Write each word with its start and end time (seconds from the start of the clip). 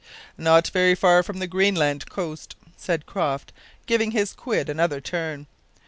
"Not 0.39 0.65
very 0.69 0.95
far 0.95 1.21
from 1.21 1.37
the 1.37 1.45
Greenland 1.45 2.09
coast," 2.09 2.55
said 2.75 3.05
Croft, 3.05 3.53
giving 3.85 4.09
his 4.09 4.33
quid 4.33 4.67
another 4.67 4.99
turn. 4.99 5.45